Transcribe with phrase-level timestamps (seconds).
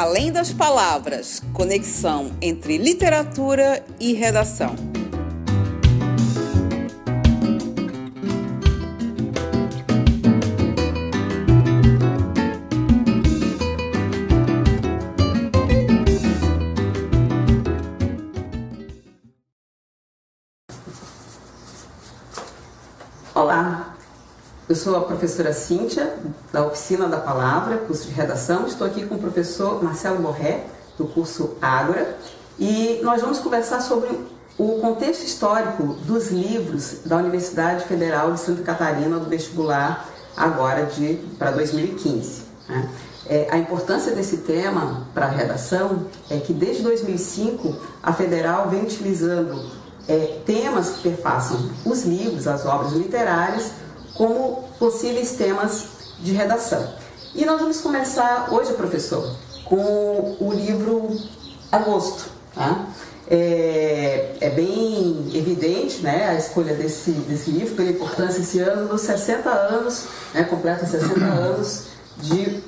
[0.00, 4.87] Além das palavras, conexão entre literatura e redação.
[24.78, 26.14] Sou a professora Cíntia,
[26.52, 28.64] da Oficina da Palavra, curso de redação.
[28.66, 32.16] Estou aqui com o professor Marcelo Borré, do curso Ágora,
[32.58, 34.08] e nós vamos conversar sobre
[34.56, 41.14] o contexto histórico dos livros da Universidade Federal de Santa Catarina, do vestibular, agora de
[41.38, 42.42] para 2015.
[42.68, 42.88] Né?
[43.26, 48.82] É, a importância desse tema para a redação é que desde 2005 a Federal vem
[48.82, 49.60] utilizando
[50.06, 53.72] é, temas que perpassam os livros, as obras literárias,
[54.18, 55.86] como possíveis temas
[56.18, 56.92] de redação.
[57.34, 61.16] E nós vamos começar hoje, professor, com o livro
[61.70, 62.24] Agosto.
[62.52, 62.86] Tá?
[63.30, 69.02] É, é, bem evidente né, a escolha desse, desse livro, pela importância esse ano dos
[69.02, 71.84] 60 anos, né, completa 60 anos
[72.16, 72.60] de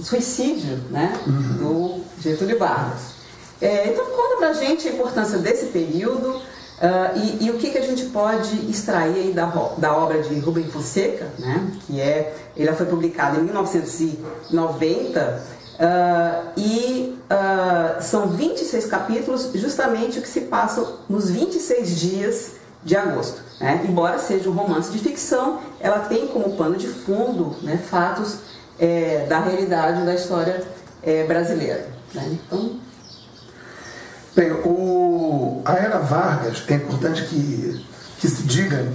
[0.00, 1.12] suicídio né,
[1.58, 3.14] do Getúlio Vargas.
[3.60, 6.40] É, então conta pra gente a importância desse período,
[6.76, 9.46] Uh, e, e, o que, que a gente pode extrair da,
[9.78, 11.70] da obra de Rubem Fonseca, né?
[11.86, 15.42] que é, ela foi publicada em 1990
[15.76, 22.52] uh, e uh, são 26 capítulos, justamente o que se passa nos 26 dias
[22.84, 23.40] de agosto.
[23.58, 23.84] Né?
[23.88, 28.36] Embora seja um romance de ficção, ela tem como pano de fundo né, fatos
[28.78, 30.62] é, da realidade da história
[31.02, 31.88] é, brasileira.
[32.14, 32.32] Né?
[32.32, 32.76] Então,
[34.36, 37.82] Bem, o, a Era Vargas, é importante que,
[38.18, 38.86] que se diga,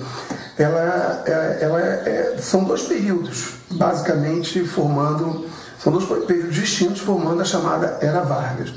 [0.56, 5.48] ela, é, ela é, são dois períodos, basicamente formando,
[5.84, 8.72] são dois períodos distintos formando a chamada Era Vargas.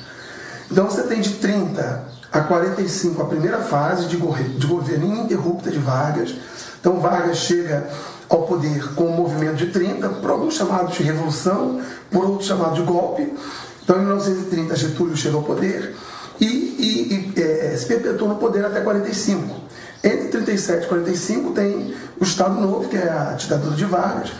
[0.71, 5.79] Então você tem de 30 a 45 a primeira fase de, de governo ininterrupta de
[5.79, 6.35] Vargas.
[6.81, 7.87] Então Vargas chega
[8.27, 12.77] ao poder com o movimento de 30, por alguns chamados de revolução, por outros chamados
[12.77, 13.35] de golpe.
[13.83, 15.95] Então em 1930 Getúlio chega ao poder
[17.95, 19.63] se perpetuou no poder até 45.
[20.03, 24.33] Entre 37 e 45 tem o Estado Novo, que é a ditadura de Vargas.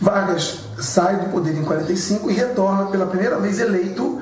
[0.00, 4.20] Vargas sai do poder em 45 e retorna pela primeira vez eleito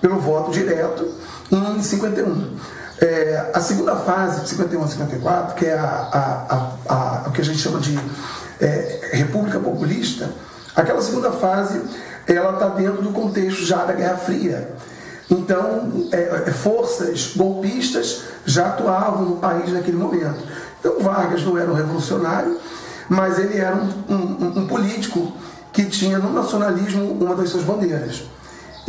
[0.00, 1.08] pelo voto direto
[1.52, 2.56] em 51.
[3.00, 5.86] É, a segunda fase, de 51 a 54, que é a,
[6.88, 7.98] a, a, o que a gente chama de
[8.60, 10.30] é, República Populista,
[10.74, 11.80] aquela segunda fase
[12.26, 14.68] ela está dentro do contexto já da Guerra Fria.
[15.30, 20.42] Então, é, é, forças golpistas já atuavam no país naquele momento.
[20.80, 22.58] Então, Vargas não era um revolucionário,
[23.08, 25.32] mas ele era um, um, um político
[25.72, 28.24] que tinha no nacionalismo uma das suas bandeiras.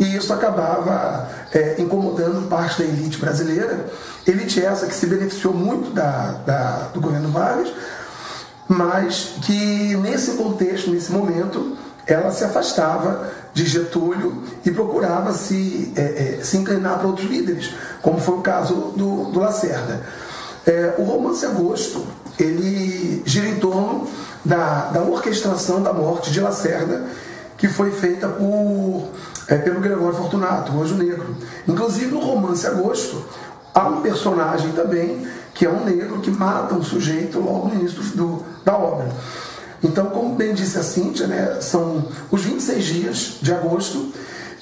[0.00, 3.86] E isso acabava é, incomodando parte da elite brasileira,
[4.26, 7.72] elite essa que se beneficiou muito da, da, do governo Vargas,
[8.66, 11.76] mas que nesse contexto, nesse momento,
[12.06, 16.00] ela se afastava de Getúlio e procurava se, é,
[16.40, 17.70] é, se inclinar para outros líderes,
[18.00, 20.00] como foi o caso do, do Lacerda.
[20.66, 22.04] É, o romance Agosto
[22.38, 24.08] ele gira em torno
[24.44, 27.04] da, da orquestração da morte de Lacerda,
[27.56, 29.08] que foi feita por,
[29.48, 31.36] é, pelo Gregório Fortunato, o Anjo Negro.
[31.68, 33.24] Inclusive no romance Agosto
[33.74, 38.02] há um personagem também que é um negro que mata um sujeito logo no início
[38.16, 39.08] do, da obra.
[39.82, 44.12] Então, como bem disse a Cíntia, né, são os 26 dias de agosto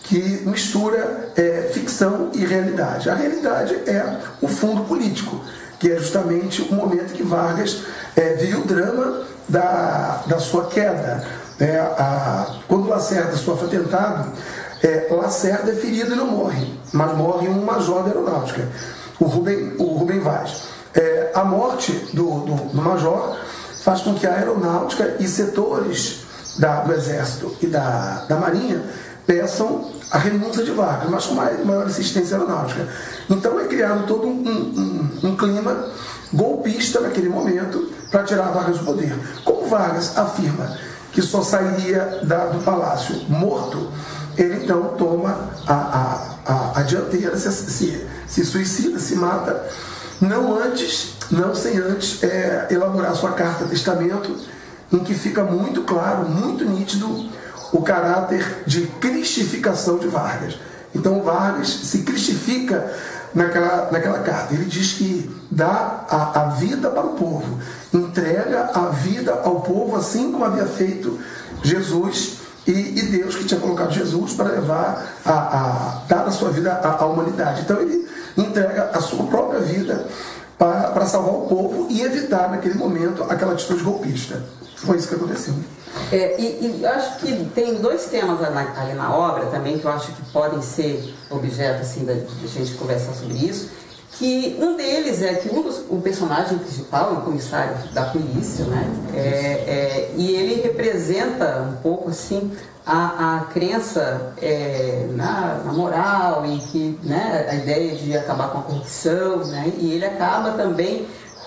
[0.04, 3.08] que mistura é, ficção e realidade.
[3.10, 5.40] A realidade é o fundo político,
[5.78, 7.82] que é justamente o momento que Vargas
[8.16, 11.24] é, viu o drama da, da sua queda.
[11.60, 14.32] É, a, quando Lacerda sofre atentado,
[14.82, 18.66] é, Lacerda é ferido e não morre, mas morre um major da aeronáutica,
[19.20, 20.62] o Rubem, o Rubem Vaz.
[20.94, 23.36] É, a morte do, do, do major
[23.82, 26.20] faz com que a aeronáutica e setores
[26.58, 28.82] da, do Exército e da, da Marinha
[29.26, 32.88] peçam a renúncia de Vargas, mas com maior, maior assistência aeronáutica.
[33.28, 35.88] Então é criado todo um, um, um clima
[36.32, 39.16] golpista naquele momento para tirar Vargas do poder.
[39.44, 40.76] Como Vargas afirma
[41.12, 43.90] que só sairia da, do palácio morto,
[44.36, 49.64] ele então toma a, a, a, a dianteira, se, se, se suicida, se mata,
[50.20, 54.36] não antes não sem antes é, elaborar sua carta testamento,
[54.92, 57.30] em que fica muito claro, muito nítido
[57.72, 60.58] o caráter de cristificação de Vargas.
[60.94, 62.92] Então Vargas se cristifica
[63.32, 64.52] naquela, naquela carta.
[64.52, 67.60] Ele diz que dá a, a vida para o povo,
[67.94, 71.18] entrega a vida ao povo, assim como havia feito
[71.62, 76.50] Jesus, e, e Deus que tinha colocado Jesus para levar a, a dar a sua
[76.50, 77.62] vida à, à humanidade.
[77.62, 80.06] Então ele entrega a sua própria vida
[80.58, 84.42] para, salvar o povo e evitar naquele momento aquela atitude golpista.
[84.76, 85.54] Foi isso que aconteceu.
[86.12, 90.12] É, e, e acho que tem dois temas ali na obra também que eu acho
[90.12, 93.79] que podem ser objeto assim, da, da gente conversar sobre isso
[94.12, 98.64] que um deles é que um dos, o personagem principal é um comissário da polícia,
[98.66, 98.84] né?
[99.14, 102.50] É, é, e ele representa um pouco assim
[102.84, 108.58] a, a crença é, na, na, moral e que né, a ideia de acabar com
[108.58, 109.72] a corrupção, né?
[109.78, 111.06] E ele acaba também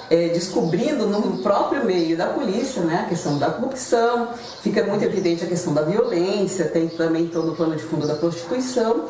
[0.09, 4.29] é, descobrindo no próprio meio da polícia né, a questão da corrupção,
[4.61, 8.15] fica muito evidente a questão da violência, tem também todo o plano de fundo da
[8.15, 9.07] prostituição.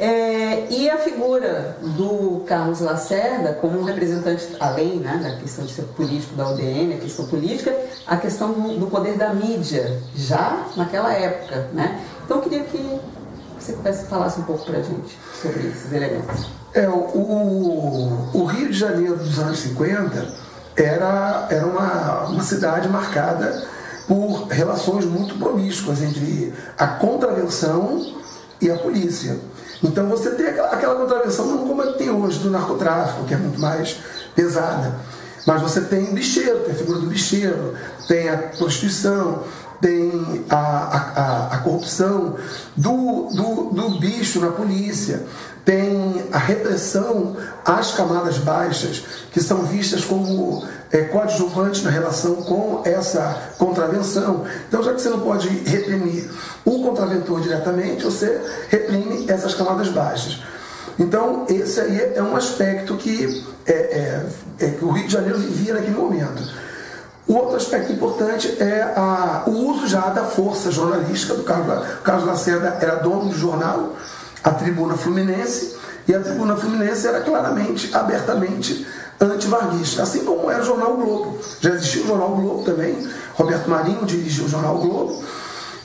[0.00, 5.74] É, e a figura do Carlos Lacerda como um representante, além né, da questão de
[5.74, 7.76] ser político da UDN, a questão política,
[8.06, 11.68] a questão do, do poder da mídia, já naquela época.
[11.74, 12.02] Né?
[12.24, 12.98] Então eu queria que
[13.58, 16.48] você pudesse falasse um pouco para a gente sobre esses elementos.
[16.72, 20.28] É, o, o Rio de Janeiro dos anos 50
[20.76, 23.68] era, era uma, uma cidade marcada
[24.08, 28.14] por relações muito promíscuas entre a contravenção
[28.62, 29.38] e a polícia.
[29.82, 33.36] Então você tem aquela, aquela contravenção, não como é tem hoje do narcotráfico, que é
[33.36, 33.96] muito mais
[34.34, 34.94] pesada.
[35.46, 37.74] Mas você tem o bicheiro, tem a figura do bicheiro,
[38.06, 39.42] tem a prostituição,
[39.80, 42.36] tem a, a, a corrupção
[42.76, 45.24] do, do, do bicho na polícia,
[45.64, 52.82] tem a repressão às camadas baixas, que são vistas como é, coadjuvantes na relação com
[52.84, 54.44] essa contravenção.
[54.68, 56.30] Então, já que você não pode reprimir
[56.64, 60.42] o contraventor diretamente, você reprime essas camadas baixas.
[60.98, 64.26] Então, esse aí é um aspecto que, é, é,
[64.58, 66.69] é que o Rio de Janeiro vivia naquele momento.
[67.30, 72.26] O outro aspecto importante é a, o uso já da força jornalística do Carlos, Carlos
[72.26, 73.94] Lacerda era dono do jornal,
[74.42, 75.76] a Tribuna Fluminense,
[76.08, 78.84] e a Tribuna Fluminense era claramente, abertamente
[79.20, 81.38] antivarguista, assim como era o Jornal Globo.
[81.60, 85.22] Já existia o Jornal Globo também, Roberto Marinho dirigiu o Jornal Globo,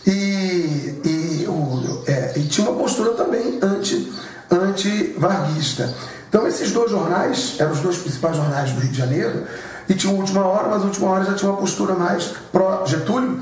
[0.08, 4.12] e, e, o, é, e tinha uma postura também anti,
[4.50, 5.94] anti-varguista.
[6.28, 9.46] Então esses dois jornais, eram os dois principais jornais do Rio de Janeiro,
[9.88, 13.42] e tinha a Última Hora, mas a Última Hora já tinha uma postura mais pró-Getúlio.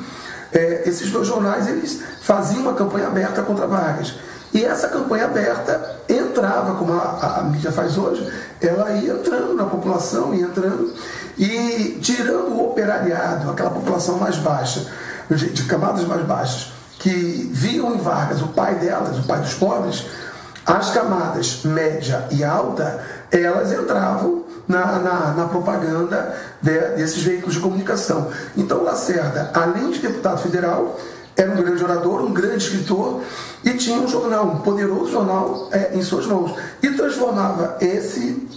[0.51, 4.15] É, esses dois jornais, eles faziam uma campanha aberta contra Vargas.
[4.53, 8.31] E essa campanha aberta entrava, como a, a, a, mídia faz hoje,
[8.61, 10.93] ela ia entrando na população, ia entrando
[11.37, 14.85] e tirando o operariado, aquela população mais baixa,
[15.27, 19.55] de, de camadas mais baixas, que viam em Vargas o pai delas, o pai dos
[19.55, 20.05] pobres,
[20.65, 27.59] as camadas média e alta, elas entravam na, na, na propaganda de, desses veículos de
[27.59, 28.29] comunicação.
[28.55, 30.99] Então, Lacerda, além de deputado federal,
[31.35, 33.21] era um grande orador, um grande escritor
[33.63, 36.53] e tinha um jornal, um poderoso jornal é, em suas mãos.
[36.81, 38.47] E transformava esse,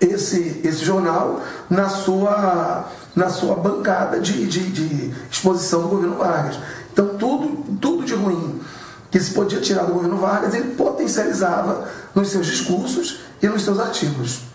[0.00, 6.58] esse, esse jornal na sua, na sua bancada de, de, de exposição do governo Vargas.
[6.92, 8.60] Então, tudo, tudo de ruim
[9.10, 13.78] que se podia tirar do governo Vargas, ele potencializava nos seus discursos e nos seus
[13.78, 14.51] artigos.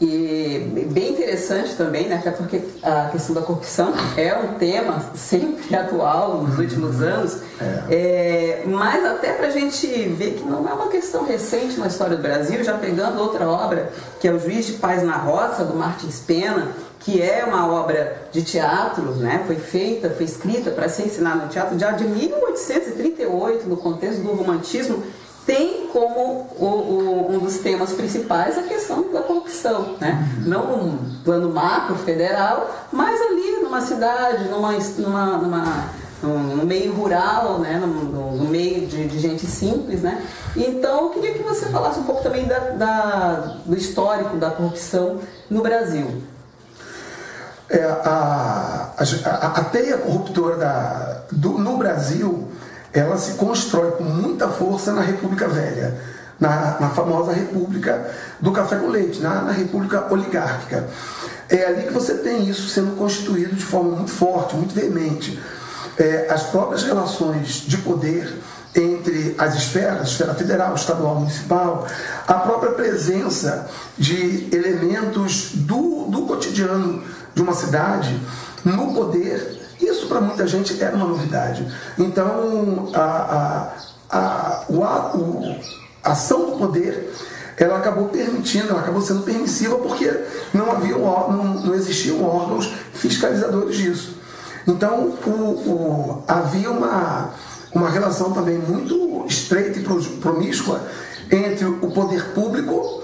[0.00, 2.16] E bem interessante também, né?
[2.16, 7.06] até porque a questão da corrupção é um tema sempre atual nos últimos uhum.
[7.06, 7.94] anos, é.
[7.94, 12.16] É, mas até para a gente ver que não é uma questão recente na história
[12.16, 15.74] do Brasil, já pegando outra obra, que é o Juiz de Paz na Roça, do
[15.74, 19.44] Martins Pena, que é uma obra de teatro, né?
[19.46, 24.32] foi feita, foi escrita para ser ensinada no teatro já de 1838, no contexto do
[24.32, 25.02] romantismo,
[25.44, 30.26] tem como o, o, um dos temas principais a questão da corrupção, né?
[30.38, 30.48] Uhum.
[30.48, 35.90] Não num plano macro federal, mas ali numa cidade, numa, numa, numa
[36.22, 37.78] no, meio rural, né?
[37.78, 40.00] no, no meio de, de, gente simples.
[40.00, 40.24] Né?
[40.56, 45.18] Então, eu queria que você falasse um pouco também da, da do histórico da corrupção
[45.50, 46.22] no Brasil.
[47.68, 52.51] É, a, a, a, teia corruptora da, do, no Brasil
[52.92, 55.98] ela se constrói com muita força na República Velha,
[56.38, 60.88] na, na famosa República do Café com Leite, na, na República Oligárquica.
[61.48, 65.40] É ali que você tem isso sendo constituído de forma muito forte, muito veemente.
[65.98, 68.32] É, as próprias relações de poder
[68.74, 71.86] entre as esferas, esfera federal, estadual, municipal,
[72.26, 73.68] a própria presença
[73.98, 78.18] de elementos do, do cotidiano de uma cidade
[78.64, 81.66] no poder isso para muita gente era uma novidade.
[81.98, 83.72] Então, a,
[84.10, 85.12] a, a, o, a,
[86.04, 87.12] a ação do poder
[87.56, 90.10] ela acabou permitindo, ela acabou sendo permissiva porque
[90.52, 94.16] não havia não, não existiam órgãos fiscalizadores disso.
[94.66, 97.30] Então o, o, havia uma,
[97.72, 99.82] uma relação também muito estreita e
[100.20, 100.80] promíscua
[101.30, 103.02] entre o poder público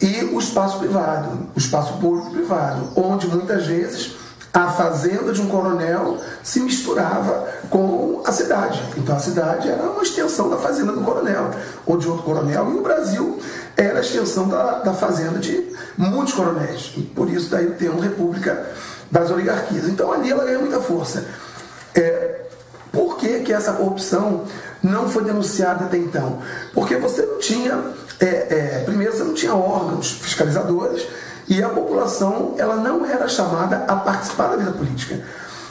[0.00, 4.12] e o espaço privado, o espaço público privado, onde muitas vezes
[4.54, 8.80] a fazenda de um coronel se misturava com a cidade.
[8.96, 11.50] Então a cidade era uma extensão da fazenda do coronel,
[11.84, 13.40] ou de outro coronel, e o Brasil
[13.76, 16.92] era a extensão da, da fazenda de muitos coronéis.
[16.96, 18.64] E por isso daí o termo República
[19.10, 19.88] das Oligarquias.
[19.88, 21.24] Então ali ela ganha muita força.
[21.92, 22.42] É,
[22.92, 24.44] por que, que essa corrupção
[24.80, 26.38] não foi denunciada até então?
[26.72, 27.82] Porque você não tinha,
[28.20, 31.04] é, é, primeiro você não tinha órgãos fiscalizadores,
[31.48, 35.22] e a população ela não era chamada a participar da vida política.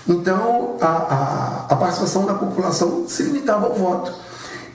[0.08, 4.14] Então, a, a, a participação da população se limitava ao voto.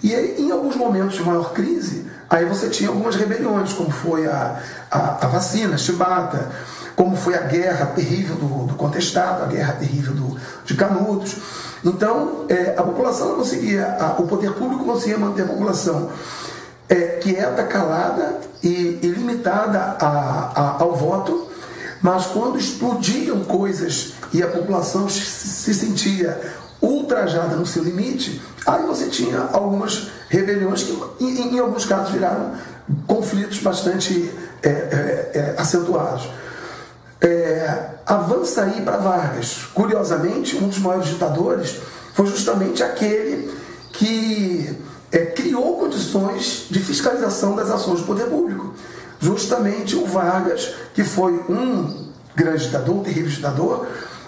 [0.02, 4.60] E em alguns momentos de maior crise, aí você tinha algumas rebeliões, como foi a,
[4.90, 6.50] a, a vacina, a chibata,
[6.96, 11.36] como foi a guerra terrível do, do contestado, a guerra terrível do, de Canudos.
[11.84, 16.10] Então, é, a população conseguia, a, o poder público conseguia manter a população
[16.88, 21.48] é, quieta, calada e, e limitada a, a, ao voto,
[22.00, 26.40] mas quando explodiam coisas e a população se sentia
[26.80, 32.52] ultrajada no seu limite, aí você tinha algumas rebeliões que, em, em alguns casos, viraram
[33.06, 36.28] conflitos bastante é, é, é, acentuados.
[37.20, 39.64] É, avança aí para Vargas.
[39.74, 41.80] Curiosamente, um dos maiores ditadores
[42.14, 43.52] foi justamente aquele
[43.92, 44.78] que
[45.10, 48.74] é, criou condições de fiscalização das ações do poder público.
[49.20, 53.86] Justamente o Vargas, que foi um grande ditador, um terrível ditador,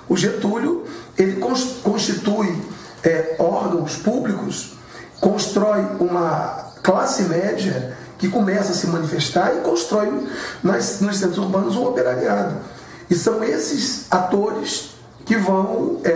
[0.09, 0.85] o Getúlio,
[1.17, 1.41] ele
[1.83, 2.61] constitui
[3.05, 4.73] é, órgãos públicos,
[5.21, 10.27] constrói uma classe média que começa a se manifestar e constrói
[10.63, 12.57] nas, nos centros urbanos um operariado.
[13.09, 14.91] E são esses atores
[15.31, 16.11] que vão é,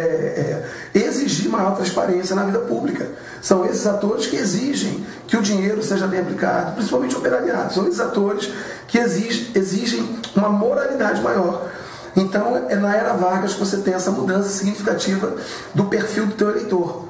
[0.92, 3.12] é, exigir maior transparência na vida pública.
[3.40, 7.72] São esses atores que exigem que o dinheiro seja bem aplicado, principalmente o operariado.
[7.72, 8.50] São esses atores
[8.88, 11.70] que exigem, exigem uma moralidade maior.
[12.16, 15.36] Então, é na era Vargas que você tem essa mudança significativa
[15.72, 17.04] do perfil do teu eleitor.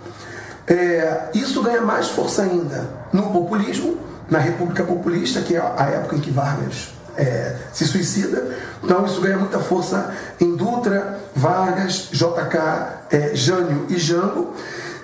[0.67, 3.97] É, isso ganha mais força ainda no populismo,
[4.29, 8.55] na República Populista, que é a época em que Vargas é, se suicida.
[8.83, 12.59] Então isso ganha muita força em Dutra, Vargas, JK,
[13.11, 14.53] é, Jânio e Jango.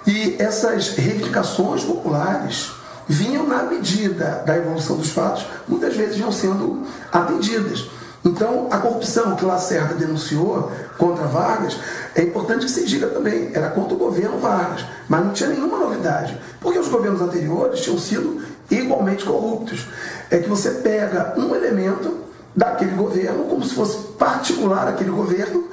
[0.07, 2.73] E essas reivindicações populares
[3.07, 7.89] vinham na medida da evolução dos fatos, muitas vezes vinham sendo atendidas.
[8.25, 11.77] Então, a corrupção que Lacerda denunciou contra Vargas,
[12.15, 15.79] é importante que se diga também, era contra o governo Vargas, mas não tinha nenhuma
[15.79, 19.87] novidade, porque os governos anteriores tinham sido igualmente corruptos.
[20.31, 22.19] É que você pega um elemento
[22.55, 25.69] daquele governo, como se fosse particular aquele governo,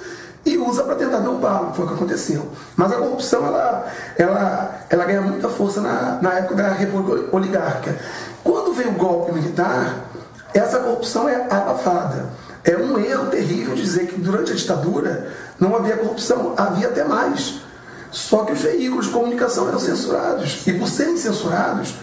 [0.45, 2.47] e usa para tentar derrubá-lo, foi o que aconteceu.
[2.75, 3.85] Mas a corrupção ela,
[4.17, 7.99] ela, ela ganha muita força na, na época da República Oligárquica.
[8.43, 10.05] Quando vem o golpe militar,
[10.53, 12.27] essa corrupção é abafada.
[12.63, 15.27] É um erro terrível dizer que durante a ditadura
[15.59, 17.61] não havia corrupção, havia até mais.
[18.09, 20.65] Só que os veículos de comunicação eram censurados.
[20.65, 21.95] E por serem censurados,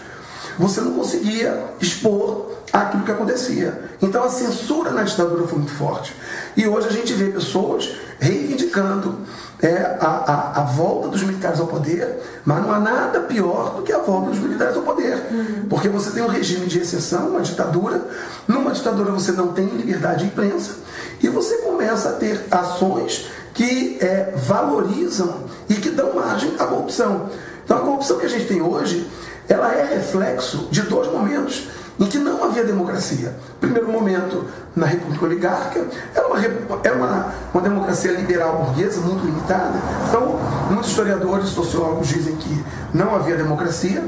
[0.57, 3.79] você não conseguia expor aquilo que acontecia.
[4.01, 6.15] Então a censura na ditadura foi muito forte.
[6.55, 9.19] E hoje a gente vê pessoas reivindicando
[9.61, 13.83] é, a, a, a, volta dos militares ao poder, mas não há nada pior do
[13.83, 15.15] que a volta dos militares ao poder.
[15.31, 15.65] Uhum.
[15.69, 18.01] Porque você tem um regime de exceção, uma ditadura.
[18.47, 20.75] Numa ditadura você não tem liberdade de imprensa
[21.21, 27.29] e você começa a ter ações que é, valorizam e que dão margem à corrupção.
[27.63, 29.09] Então a corrupção que a gente tem hoje
[29.47, 31.67] ela é reflexo de dois momentos
[31.99, 33.33] em que não havia democracia.
[33.59, 36.39] Primeiro momento, na República Oligárquica, era uma,
[36.83, 39.79] era uma, uma democracia liberal burguesa muito limitada.
[40.09, 44.03] Então, muitos historiadores, sociólogos dizem que não havia democracia.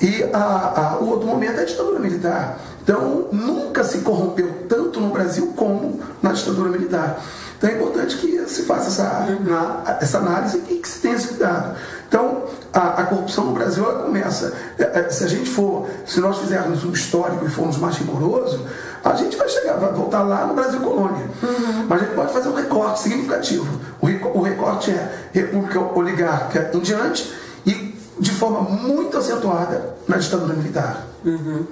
[0.00, 2.58] E a, a, o outro momento é a ditadura militar.
[2.82, 7.20] Então, nunca se corrompeu tanto no Brasil como na ditadura militar.
[7.60, 11.28] Então, é importante que se faça essa, na, essa análise e que se tenha esse
[11.28, 11.76] cuidado.
[12.08, 14.54] Então, a, a, corrupção no Brasil ela começa.
[14.78, 18.66] É, é, se a gente for, se nós fizermos um histórico e formos mais rigoroso,
[19.04, 21.26] a gente vai chegar, vai voltar lá no Brasil colônia.
[21.42, 21.86] Uhum.
[21.86, 23.80] Mas a gente pode fazer um recorte significativo.
[24.00, 24.06] O,
[24.38, 27.30] o recorte é República Oligárquica em diante
[27.66, 31.06] e de forma muito acentuada na ditadura militar.
[31.26, 31.66] Uhum.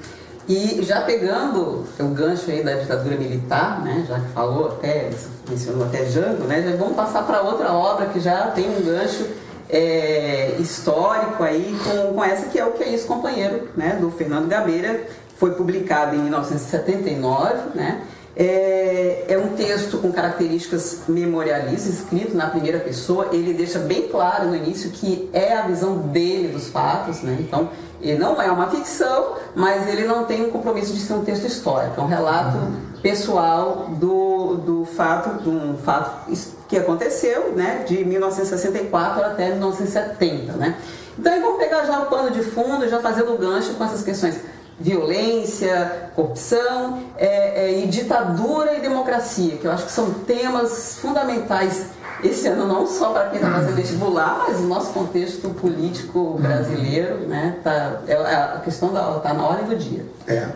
[0.48, 5.10] E já pegando o gancho aí da ditadura militar, né, já que falou até,
[5.46, 9.26] mencionou até Jango, né, já vamos passar para outra obra que já tem um gancho
[9.68, 14.10] é, histórico aí com, com essa que é o que é isso, companheiro, né, do
[14.10, 15.02] Fernando Gabeira,
[15.36, 18.00] foi publicado em 1979, né,
[18.36, 23.28] É, é, um texto com características memorialistas, escrito na primeira pessoa.
[23.32, 27.36] Ele deixa bem claro no início que é a visão dele dos fatos, né?
[27.40, 27.68] Então,
[28.00, 31.46] ele não é uma ficção, mas ele não tem um compromisso de ser um texto
[31.46, 32.00] histórico.
[32.00, 32.58] É um relato
[33.02, 36.30] pessoal do, do fato, de um fato
[36.68, 37.84] que aconteceu, né?
[37.88, 40.76] De 1964 até 1970, né?
[41.18, 44.36] Então, vamos pegar já o pano de fundo, já fazendo o gancho com essas questões
[44.80, 51.86] violência, corrupção é, é, e ditadura e democracia, que eu acho que são temas fundamentais
[52.22, 57.28] esse ano não só para quem está fazendo vestibular, mas no nosso contexto político brasileiro,
[57.28, 57.56] né?
[57.62, 60.04] Tá, é, é a questão está na ordem do dia.
[60.26, 60.48] É.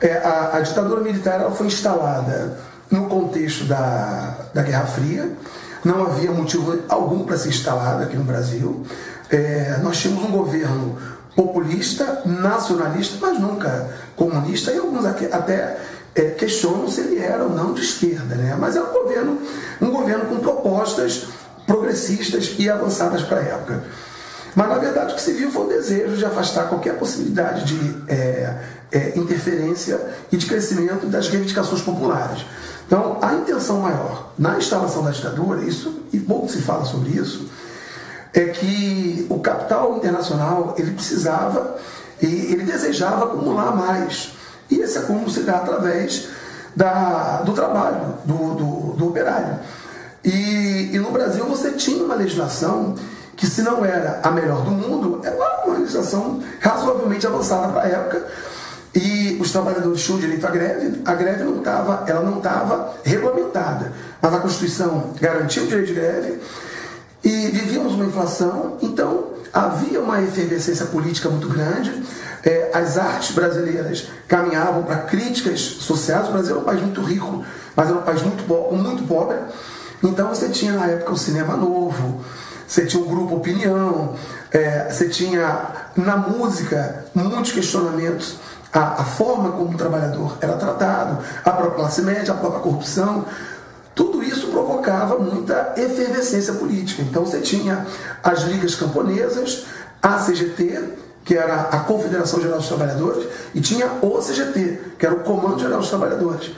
[0.00, 2.58] é a, a, ditadura militar ela foi instalada
[2.90, 5.30] no contexto da, da Guerra Fria.
[5.84, 8.84] Não havia motivo algum para ser instalada aqui no Brasil.
[9.30, 10.98] É, nós tínhamos um governo
[11.34, 15.78] populista, nacionalista, mas nunca comunista, e alguns até
[16.14, 18.56] é, questionam se ele era ou não de esquerda, né?
[18.58, 19.38] mas é um governo,
[19.80, 21.26] um governo com propostas
[21.66, 23.84] progressistas e avançadas para a época.
[24.54, 27.96] Mas na verdade o que se viu foi o desejo de afastar qualquer possibilidade de
[28.06, 28.54] é,
[28.90, 29.98] é, interferência
[30.30, 32.44] e de crescimento das reivindicações populares.
[32.86, 37.48] Então a intenção maior na instalação da ditadura, isso, e pouco se fala sobre isso,
[38.34, 41.76] é que o capital internacional ele precisava
[42.20, 44.32] e ele desejava acumular mais.
[44.70, 46.28] E esse acúmulo se dá através
[46.74, 49.58] da, do trabalho, do, do, do operário.
[50.24, 52.94] E, e, no Brasil você tinha uma legislação
[53.36, 57.88] que, se não era a melhor do mundo, era uma legislação razoavelmente avançada para a
[57.88, 58.26] época.
[58.94, 63.90] E os trabalhadores tinham direito à greve, a greve não estava, ela não estava regulamentada,
[64.20, 66.40] mas a Constituição garantia o direito de greve
[67.24, 72.02] e vivíamos uma inflação, então havia uma efervescência política muito grande.
[72.44, 76.28] É, as artes brasileiras caminhavam para críticas sociais.
[76.28, 77.44] O Brasil era um país muito rico,
[77.76, 79.36] mas era um país muito, muito pobre.
[80.02, 82.24] Então você tinha na época o cinema novo,
[82.66, 84.16] você tinha o grupo Opinião,
[84.50, 88.36] é, você tinha na música muitos questionamentos.
[88.72, 93.26] A, a forma como o trabalhador era tratado, a própria classe média, a própria corrupção.
[93.94, 94.46] Tudo isso
[94.82, 97.02] provocava muita efervescência política.
[97.02, 97.86] Então você tinha
[98.22, 99.64] as ligas camponesas,
[100.02, 100.82] a CGT,
[101.24, 105.60] que era a Confederação Geral dos Trabalhadores, e tinha o CGT, que era o Comando
[105.60, 106.50] Geral dos Trabalhadores.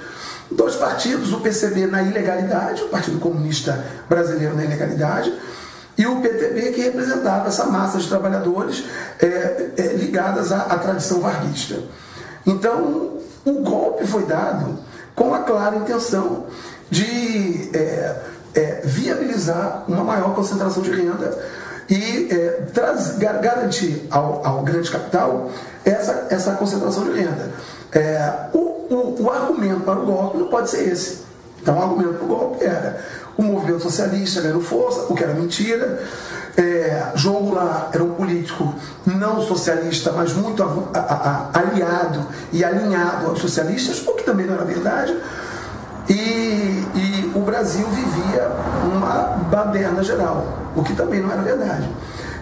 [0.51, 5.33] Dois partidos, o PCB na ilegalidade, o Partido Comunista Brasileiro na ilegalidade,
[5.97, 8.85] e o PTB que representava essa massa de trabalhadores
[9.21, 11.79] é, é, ligadas à, à tradição varguista.
[12.47, 14.79] Então, o golpe foi dado
[15.15, 16.47] com a clara intenção
[16.91, 18.17] de é,
[18.55, 21.37] é, viabilizar uma maior concentração de renda
[21.89, 25.51] e é, traz, garantir ao, ao, grande capital
[25.85, 27.51] essa, essa concentração de renda.
[27.93, 31.25] É, o, o, o, argumento para o golpe não pode ser esse.
[31.61, 33.01] Então, o argumento para o golpe era
[33.37, 36.03] o movimento socialista ganhando força, o que era mentira.
[36.57, 42.65] É, João Goulart era um político não socialista, mas muito a, a, a, aliado e
[42.65, 45.17] alinhado aos socialistas, o que também não era verdade.
[46.09, 46.13] E,
[46.95, 48.51] e o Brasil vivia
[48.93, 51.89] uma baderna geral, o que também não era verdade.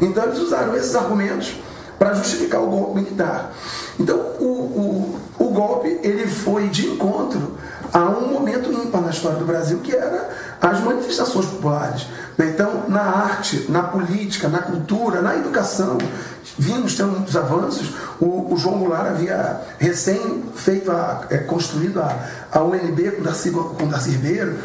[0.01, 1.55] Então eles usaram esses argumentos
[1.99, 3.53] para justificar o golpe militar.
[3.99, 7.57] Então o, o, o golpe ele foi de encontro
[7.93, 12.07] a um momento ímpar na história do Brasil, que era as manifestações populares.
[12.39, 15.99] Então, na arte, na política, na cultura, na educação,
[16.59, 17.93] vimos tendo muitos avanços.
[18.19, 22.17] O, o João Goulart havia recém feito, a, é, construído a,
[22.51, 24.59] a UNB com Darcy, com Darcy Ribeiro.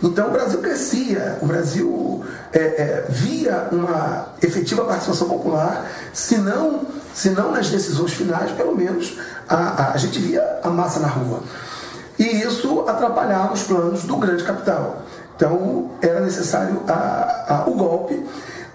[0.00, 6.82] Então o Brasil crescia, o Brasil é, é, via uma efetiva participação popular, se não,
[7.12, 11.08] se não nas decisões finais, pelo menos a, a, a gente via a massa na
[11.08, 11.42] rua.
[12.18, 15.02] E isso atrapalhava os planos do grande capital.
[15.36, 18.20] Então era necessário a, a, o golpe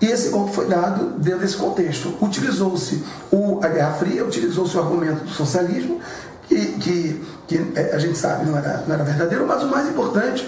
[0.03, 2.13] e esse golpe foi dado dentro desse contexto.
[2.21, 3.01] Utilizou-se
[3.61, 6.01] a Guerra Fria, utilizou-se o argumento do socialismo,
[6.45, 9.87] que, que, que, é, a gente sabe não era, não era verdadeiro, mas o mais
[9.87, 10.45] importante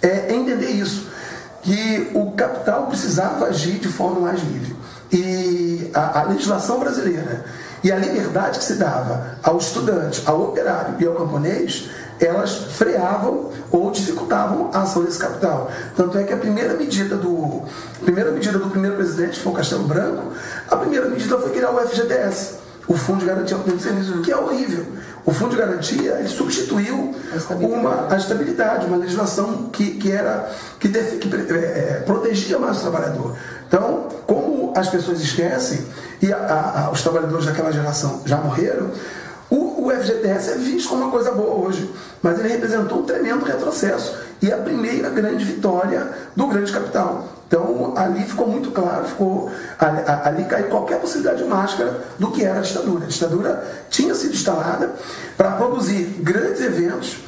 [0.00, 1.08] é entender isso,
[1.62, 4.76] que o capital precisava agir de forma mais livre.
[5.10, 7.44] E a, a legislação brasileira
[7.82, 11.90] e a liberdade que se dava ao estudante, ao operário e ao camponês
[12.26, 15.70] elas freavam ou dificultavam a ação desse capital.
[15.96, 17.62] Tanto é que a primeira medida do,
[18.04, 20.32] primeira medida do primeiro presidente, foi o Castelo Branco,
[20.70, 24.36] a primeira medida foi criar o FGTS, o Fundo de Garantia do Serviço, que é
[24.36, 24.84] horrível.
[25.24, 27.14] O Fundo de Garantia ele substituiu
[27.48, 32.78] a uma, a estabilidade, uma legislação que, que era que, def, que é, protegia mais
[32.78, 33.36] o trabalhador.
[33.68, 35.86] Então, como as pessoas esquecem,
[36.20, 38.90] e a, a, os trabalhadores daquela geração já morreram,
[39.86, 41.92] o, FGTS é visto como uma coisa boa hoje,
[42.22, 47.28] mas ele representou um tremendo retrocesso e a primeira grande vitória do grande capital.
[47.46, 52.44] Então ali ficou muito claro, ficou ali, ali caiu qualquer possibilidade de máscara do que
[52.44, 53.04] era a ditadura.
[53.04, 54.92] A ditadura tinha sido instalada
[55.36, 57.18] para produzir grandes eventos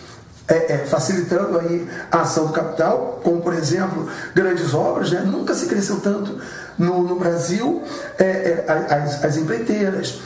[0.47, 5.21] é, é, facilitando aí a ação do capital, como por exemplo grandes obras, né?
[5.21, 6.39] nunca se cresceu tanto
[6.77, 7.83] no, no Brasil
[8.19, 10.21] é, é as, as, empreiteiras,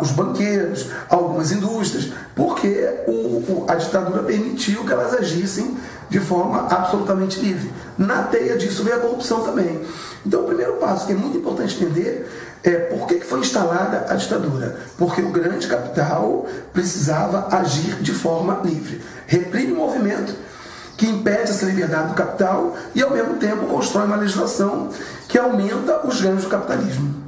[0.00, 5.76] os banqueiros, algumas indústrias, porque o, o, a ditadura permitiu que elas agissem
[6.10, 7.72] de forma absolutamente livre.
[7.96, 9.80] Na teia disso veio a corrupção também.
[10.26, 12.28] Então, o primeiro passo que é muito importante entender
[12.62, 14.76] é por que foi instalada a ditadura?
[14.96, 19.00] Porque o grande capital precisava agir de forma livre.
[19.26, 20.34] Reprime o movimento
[20.96, 24.90] que impede essa liberdade do capital e, ao mesmo tempo, constrói uma legislação
[25.26, 27.21] que aumenta os ganhos do capitalismo.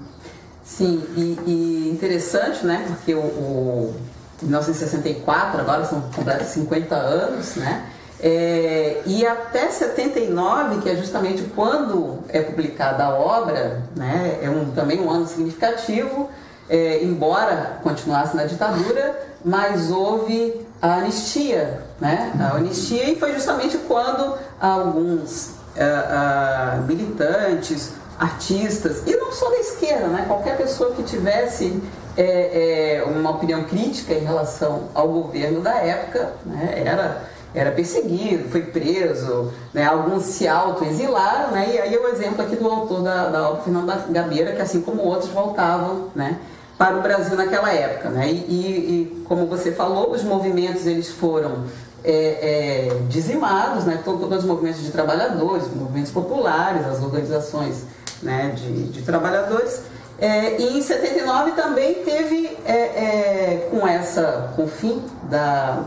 [0.65, 2.85] Sim, e, e interessante, né?
[2.89, 3.95] Porque o, o
[4.43, 7.87] 1964, agora são completos 50 anos, né?
[8.21, 14.71] É, e até 79, que é justamente quando é publicada a obra, né, é um,
[14.71, 16.31] também um ano significativo,
[16.71, 21.83] é, embora continuasse na ditadura, mas houve a anistia.
[22.01, 22.33] Né?
[22.41, 30.07] A anistia e foi justamente quando alguns uh, militantes, artistas, e não só da esquerda,
[30.09, 30.25] né?
[30.27, 31.83] qualquer pessoa que tivesse
[32.17, 36.83] é, é, uma opinião crítica em relação ao governo da época, né?
[36.85, 39.87] era era perseguido, foi preso, né?
[39.87, 41.71] alguns se auto-exilaram, né?
[41.73, 44.81] e aí é o exemplo aqui do autor da, da obra Fernando Gabeira, que assim
[44.81, 46.41] como outros voltavam né?
[46.77, 48.09] para o Brasil naquela época.
[48.09, 48.29] Né?
[48.29, 51.63] E, e, e como você falou, os movimentos eles foram
[52.03, 54.01] é, é, dizimados, né?
[54.05, 57.85] todos, todos os movimentos de trabalhadores, movimentos populares, as organizações
[58.23, 58.53] né?
[58.57, 59.83] de, de trabalhadores,
[60.19, 65.83] é, e em 79 também teve, é, é, com essa, com o fim da,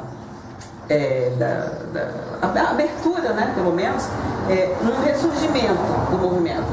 [0.90, 4.04] é, da, da, da, abertura, né, pelo menos,
[4.50, 6.68] é, um ressurgimento do movimento.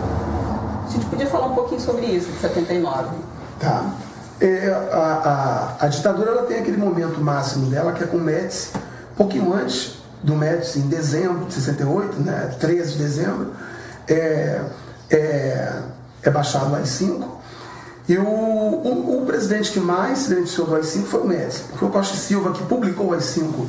[0.87, 3.09] A gente podia falar um pouquinho sobre isso, de 79.
[3.61, 3.85] Tá.
[4.41, 8.21] É, a, a, a, ditadura ela tem aquele momento máximo dela, que é com o
[8.21, 8.73] Médici,
[9.17, 13.53] pouquinho antes do Médici, em dezembro de 68, né, 13 de dezembro,
[14.09, 14.61] é,
[15.11, 15.83] é,
[16.23, 17.25] é baixado o AI-5,
[18.07, 21.85] e o, o, o, presidente que mais se beneficiou do AI-5 foi o Médici, porque
[21.87, 23.67] o Costa Silva, que publicou o AI-5,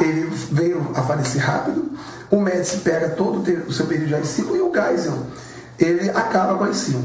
[0.00, 1.92] ele veio a falecer rápido,
[2.30, 5.18] o Médici pega todo o seu período de AI-5 e o Geisel,
[5.78, 6.98] ele acaba com o AI-5.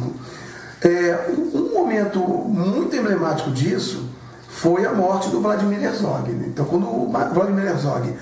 [0.81, 4.09] É, um momento muito emblemático disso
[4.49, 6.29] foi a morte do Vladimir Herzog.
[6.31, 8.13] Então, quando o Vladimir Herzog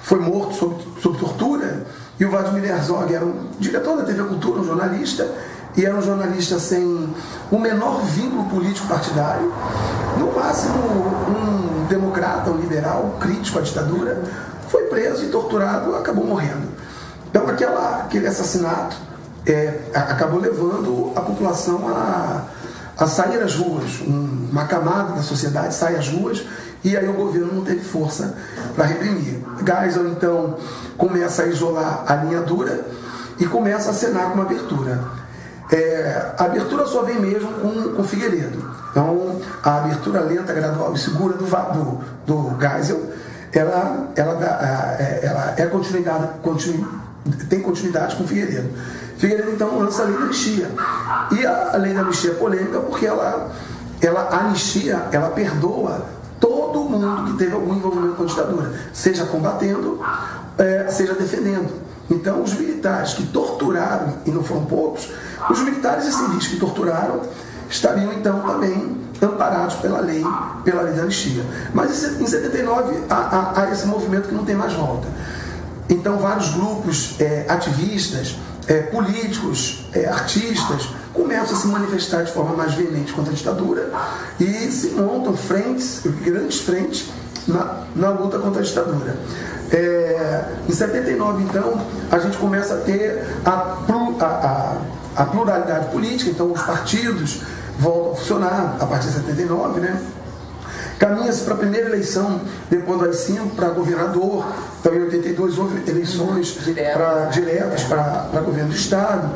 [0.00, 1.86] foi morto sob, sob tortura,
[2.20, 5.26] e o Vladimir Herzog era um diretor da TV Cultura, um jornalista,
[5.74, 7.08] e era um jornalista sem
[7.50, 9.50] o menor vínculo político partidário,
[10.18, 14.22] no máximo um democrata, um liberal, crítico à ditadura,
[14.68, 16.68] foi preso e torturado, acabou morrendo.
[17.30, 18.96] Então aquela, aquele assassinato
[19.46, 22.44] é, acabou levando a população a,
[22.98, 26.44] a sair às ruas, um, uma camada da sociedade sai às ruas
[26.82, 28.34] e aí o governo não teve força
[28.74, 29.38] para reprimir.
[29.64, 30.56] Geisel então
[30.96, 32.84] começa a isolar a linha dura
[33.38, 35.00] e começa a acenar com uma abertura.
[35.72, 38.58] É, a abertura só vem mesmo com, com Figueiredo.
[38.90, 43.00] Então, a abertura lenta, gradual e segura do, do, do Geisel,
[43.52, 46.88] ela, ela, é, ela é continuidade, continu,
[47.48, 48.68] tem continuidade com Figueiredo.
[49.16, 50.70] Figueiredo, então, lança a lei da anistia.
[51.30, 53.52] E a lei da anistia é polêmica porque ela,
[54.00, 56.04] ela anistia, ela perdoa
[56.70, 60.00] todo mundo que teve algum envolvimento com a ditadura, seja combatendo,
[60.58, 61.70] é, seja defendendo.
[62.10, 65.08] Então, os militares que torturaram, e não foram poucos,
[65.48, 67.20] os militares e civis que torturaram
[67.68, 70.24] estariam então também amparados pela lei,
[70.64, 71.44] pela lei da anistia.
[71.72, 75.06] Mas em 79 há, há, há esse movimento que não tem mais volta.
[75.88, 82.54] Então, vários grupos é, ativistas, é, políticos, é, artistas começam a se manifestar de forma
[82.54, 83.90] mais veemente contra a ditadura
[84.38, 87.10] e se montam frentes, grandes frentes,
[87.46, 89.16] na, na luta contra a ditadura.
[89.72, 96.30] É, em 79, então, a gente começa a ter a, a, a, a pluralidade política,
[96.30, 97.42] então os partidos
[97.78, 100.00] voltam a funcionar a partir de 79, né?
[100.98, 104.44] Caminha-se para a primeira eleição, depois do AI-5, para governador.
[104.78, 106.58] Então, em 82 houve eleições
[106.92, 109.30] pra, diretas para governo do Estado.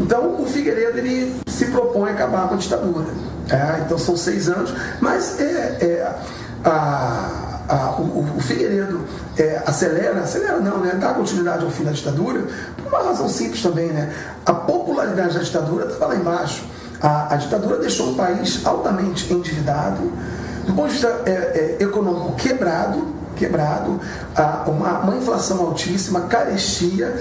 [0.00, 3.08] Então, o Figueiredo ele se propõe a acabar com a ditadura.
[3.50, 6.12] É, então, são seis anos, mas é, é
[6.64, 9.04] a a, o, o, Figueiredo
[9.36, 13.62] é, acelera, acelera não, né, dá continuidade ao fim da ditadura, por uma razão simples
[13.62, 14.10] também, né?
[14.46, 16.64] A popularidade da ditadura estava lá embaixo.
[17.00, 20.10] A, a, ditadura deixou o país altamente endividado,
[20.66, 23.06] Do ponto de vista é, é, econômico quebrado,
[23.36, 24.00] quebrado,
[24.66, 27.14] uma, uma inflação altíssima, carestia,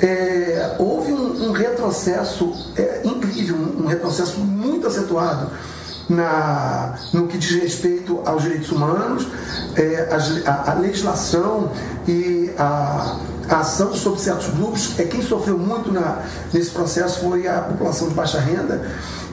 [0.00, 5.50] é, houve um, um retrocesso é, incrível, um, retrocesso muito acentuado
[6.08, 9.26] na, no que diz respeito aos direitos humanos,
[9.74, 10.08] é,
[10.46, 11.72] a, a, legislação
[12.06, 14.98] e a, a, ação sobre certos grupos.
[14.98, 18.82] É quem sofreu muito na, nesse processo foi a população de baixa renda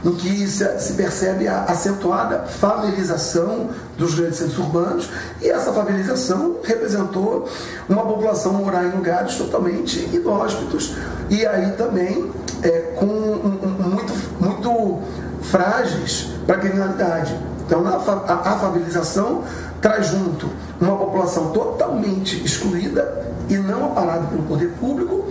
[0.06, 5.10] em que se, se percebe a acentuada favelização dos grandes centros urbanos,
[5.42, 7.48] e essa favelização representou
[7.88, 10.96] uma população morar em lugares totalmente inóspitos,
[11.30, 12.30] e aí também
[12.62, 15.00] é, com um, um, muito, muito
[15.44, 17.38] frágeis para a criminalidade.
[17.66, 19.44] Então, a, a favelização
[19.84, 25.26] traz junto uma população totalmente excluída e não aparada pelo poder público,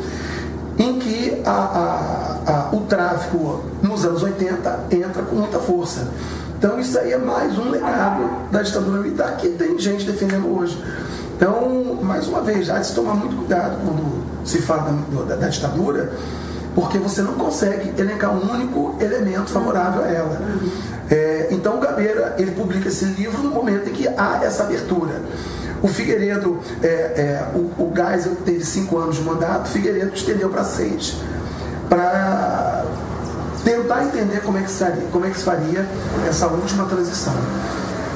[0.79, 6.07] em que a, a, a, o tráfico nos anos 80 entra com muita força.
[6.59, 10.79] Então isso aí é mais um legado da ditadura militar que tem gente defendendo hoje.
[11.35, 15.37] Então, mais uma vez, há de se tomar muito cuidado quando se fala da, da,
[15.37, 16.13] da ditadura,
[16.75, 20.41] porque você não consegue elencar um único elemento favorável a ela.
[21.11, 25.21] É, então o Gabeira ele publica esse livro no momento em que há essa abertura.
[25.83, 30.49] O Figueiredo, é, é, o, o Geisel teve cinco anos de mandato, o Figueiredo estendeu
[30.49, 31.17] para seis,
[31.89, 32.85] para
[33.65, 35.87] tentar entender como é, que seria, como é que se faria
[36.29, 37.35] essa última transição.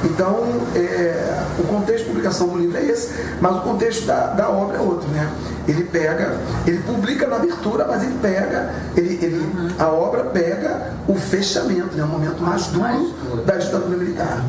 [0.03, 0.43] Então,
[0.75, 4.77] é, o contexto de publicação do livro é esse, mas o contexto da, da obra
[4.77, 5.29] é outro, né?
[5.67, 9.69] Ele pega, ele publica na abertura, mas ele pega, ele, ele, uhum.
[9.77, 12.03] a obra pega o fechamento, né?
[12.03, 13.41] o momento mais duro, mais duro.
[13.43, 14.43] da ditadura militar.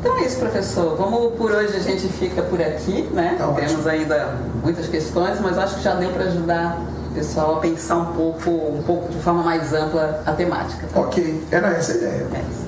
[0.00, 0.96] Então é isso, professor.
[0.96, 3.34] Vamos por hoje a gente fica por aqui, né?
[3.36, 7.60] Tá Temos ainda muitas questões, mas acho que já deu para ajudar o pessoal a
[7.60, 10.86] pensar um pouco, um pouco de forma mais ampla a temática.
[10.92, 11.00] Tá?
[11.00, 12.26] Ok, era essa a ideia.
[12.32, 12.67] É.